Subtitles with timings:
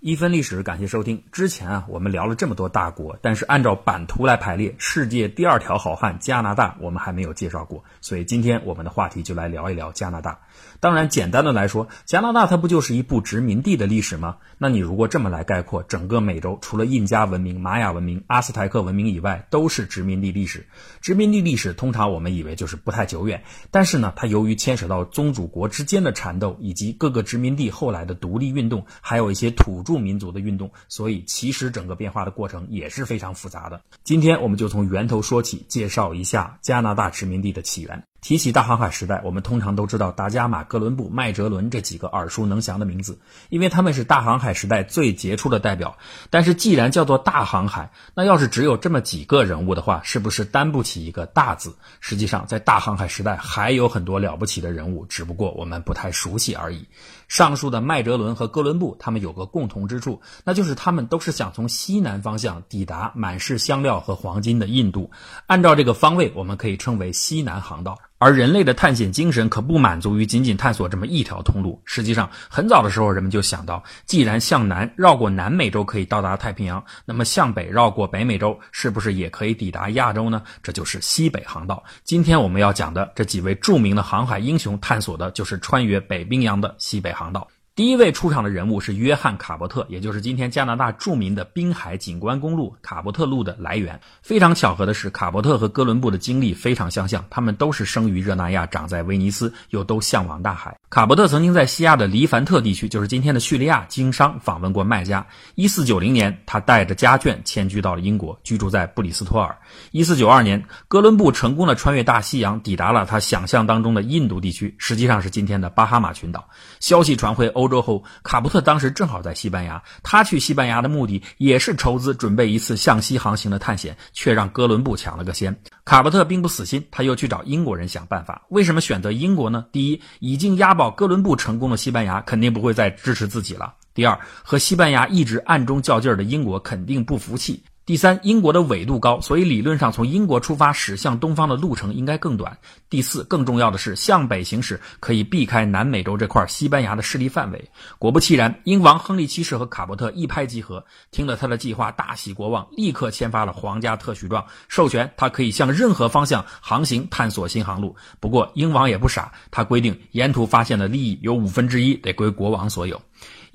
[0.00, 1.22] 一分历史，感谢收听。
[1.32, 7.82] 之前啊，我们聊了这么多大国，但是按照版图来排列，世界第二条好汉加拿大，我们还没有介绍过。
[8.02, 10.40] 所以今天我们的话题就来聊一聊加拿大。
[10.80, 14.36] 当然，简单的来说，加拿大它不就是一部殖民地的历史吗？
[14.58, 20.66] 那你如果这么来概括，整个美洲除了印加文明、玛雅文明、阿斯泰克文明以外，都是殖民地历史。
[21.00, 33.80] 殖民地历史通常我们以为就是不太久远，但是呢，它由于牵扯到宗主国之间的缠斗，以及各个殖民地后来的独立运动，还有一些土助民族的运动，所以其实整个变化的过程也是非常复杂的。
[34.02, 38.02] 今天我们就从源头说起，介绍一下加拿大殖民地的起源。
[38.20, 43.18] 提起大航海时代，我们通常都知道达伽马、哥伦布、麦哲伦这几个耳熟能详的名字，
[43.50, 45.96] 因为他们是大航海时代最杰出的代表。
[46.28, 51.76] 但是既然叫做大航海，那要是只有这么几个人物的话，是不是担不起一个大字？
[52.00, 56.88] 实际上，在大航海时代还有很多了不起的人物，只不过我们不太熟悉而已。
[57.28, 65.10] 上述的麦哲伦和哥伦布，他们有个共同之处，那就是他们都是想从西南方向抵达满是香料和黄金的印度。
[65.46, 67.98] 按照这个方位，我们可以称为西南航道。
[68.18, 71.80] 而人类的探险精神可不满足于仅仅探索这么一条通路。
[71.84, 80.42] 实际上，很早的时候，人们就想到，既然向南绕过南美洲可以到达太平洋，那么向北绕过北美洲，是不是也可以抵达亚洲呢？
[80.62, 81.82] 这就是西北航道。
[82.04, 87.46] 今天我们要讲的这几位著名的航海英雄，探索的就是穿越北冰洋的西北航道。
[87.76, 94.00] 第一位出场的人物是约翰·卡伯特，也就是今天加拿大著名的滨海景观公路卡伯特路的来源。
[94.22, 100.74] 非常巧合的是，卡伯特和哥伦布的经历非常相像，他们都是生于热那亚，长在威尼斯，又都向往大海。
[100.88, 105.26] 卡伯特曾经在西亚的黎凡特地区，就是今天的叙利亚经商，访问过麦加。
[105.54, 109.54] 一四九零年，他带着家眷迁居到了英国，居住在布里斯托尔。
[109.90, 116.48] 一四九二年，哥伦布成功的穿越大西洋，抵达了他想象当中的印度地区，实际上是今天的巴哈马群岛。
[116.80, 117.65] 消息传回欧。
[117.66, 119.82] 欧洲后，卡伯特当时正好在西班牙。
[120.04, 125.54] 他去西班牙的目的也是筹资准备一次向西航行的探险，却让哥伦布抢了个先。
[125.84, 128.42] 卡伯特并不死心，他又去找英国人想办法。
[128.50, 129.66] 为什么选择英国呢？
[129.72, 137.64] 第一，已经押宝哥伦布成功的西班牙肯定不会再支持自己了；第二，和西班牙一直暗中较劲儿的英国肯定不服气。
[137.86, 142.58] 第三，英国的纬度高，所以理论上从英国出发驶向东方的路程应该更短。
[142.90, 147.70] 第四，更重要的是向北行驶可以避开南美洲这块西班牙的势力范围。
[148.00, 157.94] 果不其然，英王亨利七世和卡伯特一拍即合，听了他的计划，大喜过望，立刻签发了皇家特许状，授权他可以向任何方向航行探索新航路。
[158.18, 163.00] 不过，英王也不傻，他规定沿途发现的利益有五分之一得归国王所有。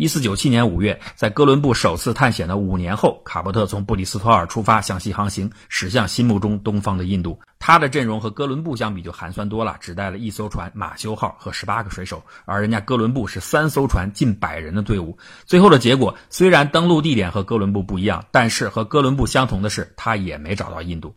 [0.01, 7.39] 一四九七年五月，在哥伦布首次探险的五年后，卡伯特从布里斯托尔出发，向西航行，驶向心目中东方的印度。
[7.63, 15.15] 他的阵容和哥伦布相比就寒酸多了，只带了一艘船“马修号”和十八个水手，而人家哥伦布是三艘船、近百人的队伍。
[15.45, 21.15] 最后的结果虽然登陆地点和哥伦布不一样，但是和哥伦布相同的是，他也没找到印度。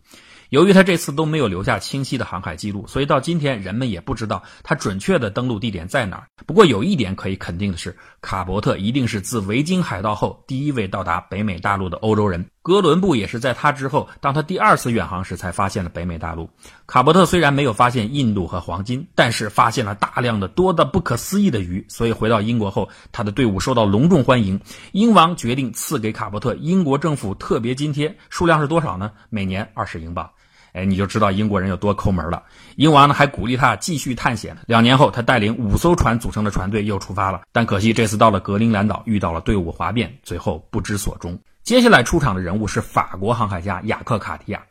[0.49, 6.27] 由于他这次都没有留下清晰的航海记录，所以到今天人们也不知道他准确的登陆地点在哪儿。
[6.45, 12.45] 不过有一点可以肯定的是，卡伯特一定是自维京海盗后第一位到达北美大陆的欧洲人。
[12.65, 16.49] 哥伦布也是在他之后，当他第二次远航时才发现了北美大陆。
[16.87, 21.85] 卡伯特虽然没有发现印度和黄金，但是发现了大量的多的不可思议的鱼。
[21.87, 24.59] 所以回到英国后，他的队伍受到隆重欢迎。
[24.93, 29.11] 英王决定赐给卡伯特英国政府特别津贴，数量是多少呢？
[29.29, 30.27] 每年二十英镑。
[30.73, 32.41] 哎，你就知道英国人有多抠门了。
[32.77, 34.57] 英王呢还鼓励他继续探险。
[34.65, 41.39] 两年后，他带领五艘船组成的船队又出发了，但可惜这次到了格陵兰岛，遇到了队伍哗变，最后不知所终。
[41.65, 44.61] 接下来出场的人物是法国航海家雅克·卡提亚。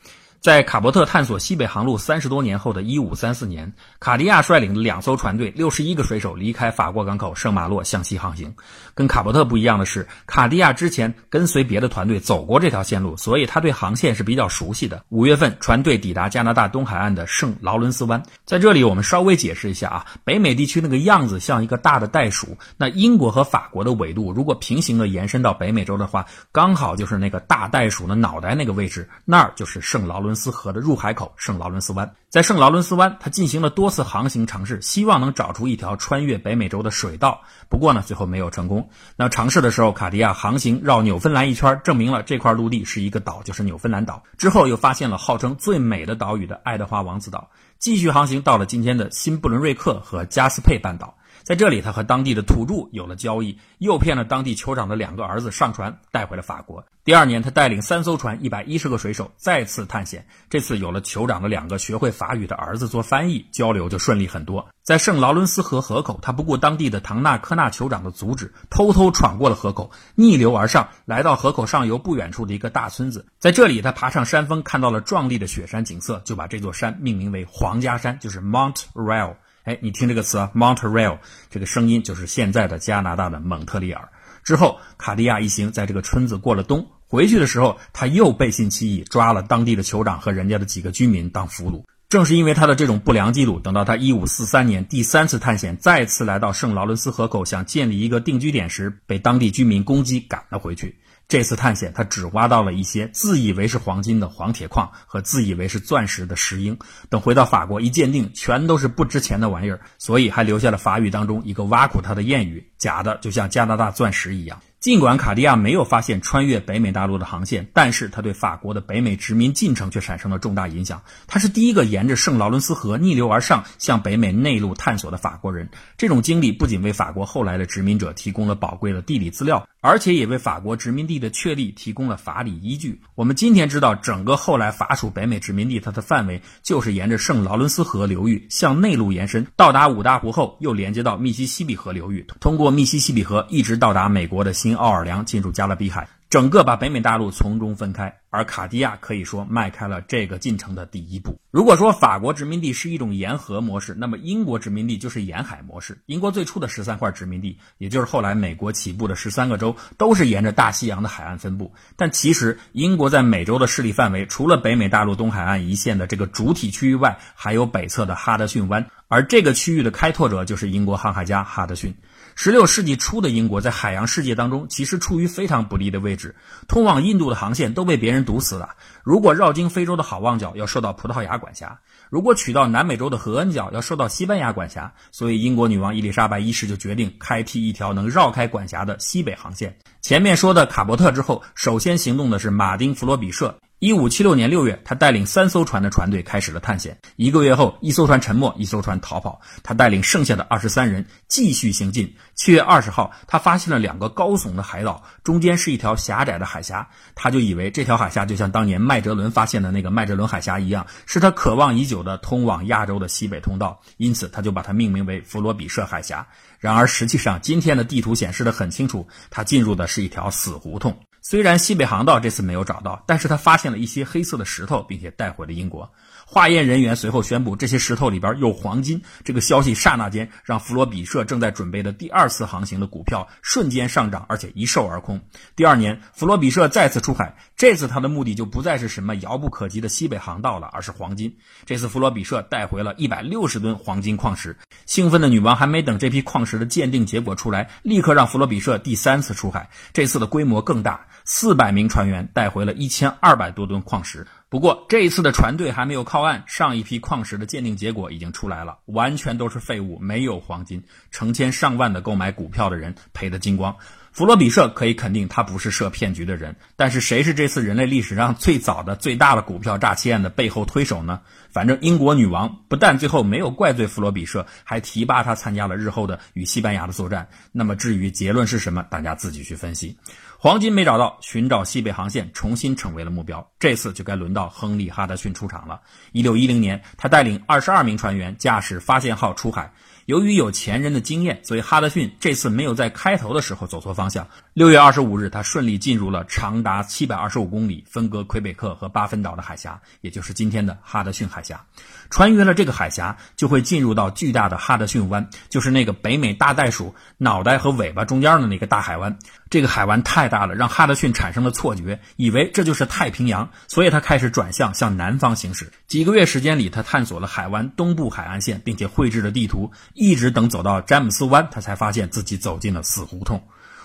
[0.44, 8.54] 在卡伯特探索西北航路三十多年后的1534年，卡迪亚率领两艘船队，六十一个水手离开法国港口圣马洛向西航行。
[8.94, 15.02] 跟卡伯特不一样的是，卡迪亚之前跟随别的团队走过这条线路，所以他对航线是比较熟悉的。
[15.08, 18.22] 五月份，船队抵达加拿大东海岸的圣劳伦斯湾。
[18.44, 22.54] 在这里，我们稍微解释一下啊，北美地区那个样子像一个大的袋鼠。
[22.76, 37.42] 那英国和法国的纬度如果平行的延伸到北美洲的话，刚好就是那个大袋鼠的脑袋那个位置，那儿就是圣劳伦斯河的入海口圣劳伦斯湾，在圣劳伦斯湾，他进行了多次航行尝试，希望能找出一条穿越北美洲的水道。
[37.68, 38.88] 不过呢，最后没有成功。
[39.16, 44.22] 那尝试的时候，卡迪亚航行绕纽芬兰一圈，证明了这块陆地是一个岛，就是纽芬兰岛。
[44.38, 51.16] 之后又发现了号称最美的岛屿的爱德华王子岛，继续航行到了今天的新布伦瑞克和加斯佩半岛。
[51.44, 56.82] 在这里，他和当地的土著有了交易，诱骗了当地酋长的两个儿子上船，带回了法国。
[57.04, 60.26] 第二年，他带领三艘船、一百一十个水手再次探险。
[60.48, 64.66] 这次有了酋长的两个学会法语的儿子做翻译，交流就顺利很多。
[64.82, 73.26] 在圣劳伦斯河河口，他不顾当地的唐纳科纳酋长的阻止，偷偷闯过了河口，逆流而上，来到河口上游不远处的一个大村子。
[73.38, 79.34] 在这里，他爬上山峰，看到了壮丽的雪山景色，就把这座山命名为皇家山，就是 Mount Royal。
[79.64, 81.18] 哎，你听这个词啊，Montreal，
[81.50, 84.10] 这个声音就是现在的加拿大的蒙特利尔。
[84.44, 91.82] 之后，卡地亚一行在这个村子过了冬，回去的时候，他又背信弃义，抓了当地的酋长和人家的几个居民当俘虏。
[92.10, 101.00] 正是因为他的这种不良记录，等到他1543年第三次探险，再次来到圣劳伦斯河口，想建立一个定居点时，被当地居民攻击，赶了回去。
[101.26, 106.78] 这次探险，他只挖到了一些自以为是黄金的黄铁矿和自以为是钻石的石英。
[107.08, 121.02] 等回到法国一鉴定，全都是不值钱的玩意儿，所以还留下了法语当中一个挖苦他的谚语：“假的就像加拿大钻石一样。”尽管卡地亚没有发现穿越北美大陆的航线，但是他对法国的北美殖民进程却产生了重大影响。
[121.26, 125.70] 他是第一个沿着圣劳伦斯河逆流而上向北美内陆探索的法国人。
[125.96, 133.00] 这种经历不仅为法国后来的殖民者提供了宝贵的地理资料，而且也为法国殖民地的确立提供了法理依据。
[133.14, 144.74] 我们今天知道，整个后来法属北美殖民地，它的范围就是沿着圣劳伦斯河流域向内陆延伸，到达五大湖后，又连接到密西西比河流域，通过密西西比河一直到达美国的新。
[144.76, 151.38] 奥尔良进入加勒比海，整个把北美大陆从中分开，而卡地亚可以说迈开了这个进程的第一步。
[151.52, 155.96] 如果说法国殖民地是一种沿河模式，那么英国殖民地就是沿海模式。
[156.06, 161.72] 英国最初的十三块殖民地，也就是后来美国起步的十三个州，都是沿着大西洋的海岸分布。
[161.94, 171.94] 但其实，英国在美洲的势力范围，除了北美大陆东海岸一线的这个主体区域外，还有北侧的哈德逊湾，而这个区域的开拓者就是英国航海家哈德逊。
[172.36, 176.34] 十六世纪初的英国在海洋世界当中，其实处于非常不利的位置。
[176.66, 178.70] 通往印度的航线都被别人堵死了。
[179.02, 181.78] 如果绕经非洲的好望角，要受到葡萄牙管辖；
[182.10, 184.92] 如果取到南美洲的合恩角，要受到西班牙管辖。
[185.12, 189.76] 所以，英国女王伊丽莎白一世就决定开辟一条能绕开管辖的西北航线。
[190.02, 193.58] 前面说的卡伯特之后，首先行动的是马丁·弗罗比舍。
[193.84, 196.96] 一五七六年六月，他带领三艘船的船队开始了探险。
[197.16, 199.42] 一个月后，一艘船沉没，一艘船逃跑。
[199.62, 202.16] 他带领剩下的二十三人继续行进。
[202.34, 206.88] 七月二十号，他发现了两个高耸的海岛，中间是一条狭窄的海峡。
[207.14, 213.78] 他就以为这条海峡就像当年麦哲伦发现的那个麦哲伦海峡一样，是他渴望已久的通往亚洲的西北通道。
[213.98, 216.26] 因此，他就把它命名为弗罗比舍海峡。
[216.58, 220.96] 然而，实际上今天的地图显示的很清楚，他进入的是一条死胡同。
[221.26, 225.90] 虽然西北航道这次没有找到，但是他发现了一些黑色的石头，并且带回了英国。
[226.26, 229.00] 化验人员随后宣布，这些石头里边有黄金。
[229.24, 235.18] 这个消息刹那间让弗罗比舍正在准备的第二次航行的股票瞬间上涨，而且一售而空。
[235.56, 241.34] 第二年，弗罗比舍再次出海，这次他的目的就不再是什么遥不可及的西北航道了，而是黄金。
[241.64, 244.54] 这次弗罗比舍带回了一百六十吨黄金矿石。
[244.84, 254.26] 兴奋的女王还没等这批矿石的鉴定结果出来，立刻让弗罗比舍第三次出海，这次的规模更大，四百名船员带回了一千二百多吨矿石。
[254.48, 260.84] 不过这一次的船队还没有靠岸，上一批矿石的鉴定结果已经出来了，完全都是废物，没有黄金。
[261.10, 263.74] 成千上万的购买股票的人赔得精光。
[264.12, 271.20] 弗罗比舍可以肯定他不是设骗局的人，但是谁是这次人类历史上最早的、最大的股票诈欺案的背后推手呢？
[271.50, 277.26] 反正英国女王不但最后没有怪罪弗罗比舍，还提拔他参加了日后的与西班牙的作战。
[277.50, 279.98] 那么至于结论是什么，大家自己去分析。
[280.44, 283.50] 黄金没找到，寻找西北航线重新成为了目标。
[283.58, 285.80] 这次就该轮到亨利·哈德逊出场了。
[286.12, 289.72] 一六一零年，他带领二十二名船员驾驶发现号出海。
[290.06, 294.26] 由于有前人的经验，所以哈德逊这次没有在开头的时候走错方向。
[294.52, 301.64] 六月二十五日，他顺利进入了长达七百二十五公里、分隔魁北克和巴芬岛的海峡，也就是今天的哈德逊海峡。
[302.10, 309.18] 穿越了这个海峡，就会进入到巨大的哈德逊湾，就是那个北美大袋鼠脑袋和尾巴中间的那个大海湾。
[309.50, 315.72] 这个海湾太大了，让哈德逊产生了错觉，以为这就是太平洋，所以他开始转向向南方行驶。
[315.86, 319.72] 几个月时间里，他探索了海湾东部海岸线，并且绘制了地图。
[319.94, 323.42] 一直等走到詹姆斯湾，他才发现自己走进了死胡同。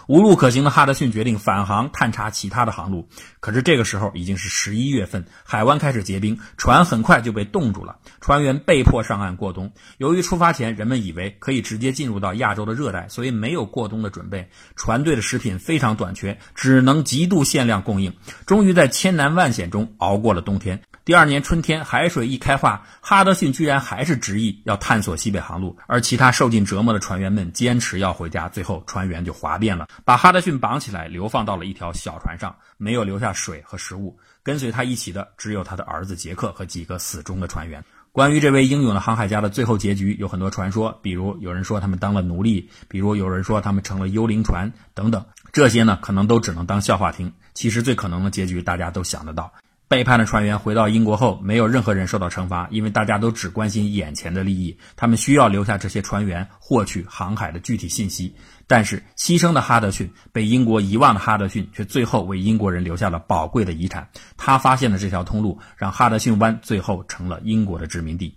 [0.07, 3.07] 无路可行的哈德逊决定返航探查其他的航路。
[3.39, 7.97] 可是这个时候已经是十一月份，海湾开始结冰，船很快就被冻住了。
[8.19, 9.71] 船员被迫上岸过冬。
[9.99, 14.49] 由于出发前人们以为可以直接进入到亚洲的热带，所以没有过冬的准备。
[14.75, 18.15] 船队的食品非常短缺，只能极度限量供应。
[18.47, 20.81] 终于在千难万险中熬过了冬天。
[21.09, 34.15] 第二年春天，海水一开化，哈德逊居然还是执意要探索西北航路，而其他受尽折磨的船员们坚持要回家，最后船员就哗变了，把哈德逊绑起来，流放到了一条小船上，没有留下水和食物。
[34.43, 37.83] 跟随他一起的只有他的儿子杰克和几个死忠的船员。
[38.11, 45.25] 关于这位英勇的航海家的最后结局，有很多传说，比如有人说他们当了奴隶，比如有人说他们成了幽灵船等等。
[45.51, 47.33] 这些呢，可能都只能当笑话听。
[47.55, 49.51] 其实最可能的结局，大家都想得到。
[49.89, 54.77] 背叛的船员回到英国后，没有任何人受到惩罚，因为大家都只关心眼前的利益。
[54.95, 58.31] 他们需要留下这些船员，获取航海的具体信息。
[58.67, 64.07] 但是，牺牲的哈德逊，被英国遗忘的哈德逊，却最后为英国人留下了宝贵的遗产。
[64.37, 68.31] 他发现的这条通路，让哈德逊湾最后成了英国的殖民地。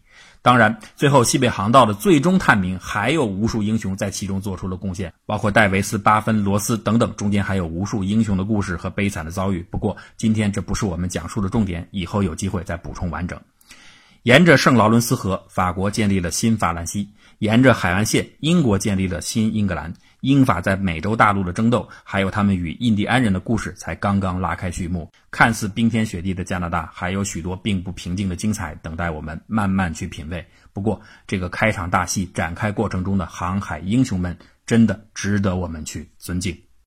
[0.45, 9.65] 当然，最后西北航道的最终探明，还有无数英雄在其中做出了贡献，包括戴维斯、巴芬、罗斯等等，中间还有无数英雄的故事和悲惨的遭遇。
[9.71, 13.41] 不过，今天这不是我们讲述的重点，以后有机会再补充完整。
[14.25, 17.07] 沿着圣劳伦斯河，法国建立了新法兰西；
[17.39, 19.95] 沿着海岸线，英国建立了新英格兰。
[20.23, 25.11] 英法在美洲大陆的争斗，还有他们与印第安人的故事，才刚刚拉开序幕。
[25.33, 30.47] 看似冰天雪地的加拿大，还有许多并不平静的精彩等待我们慢慢去品味。
[30.73, 36.57] 不过，这个开场大戏展开过程中的航海英雄们，真的值得我们去尊敬。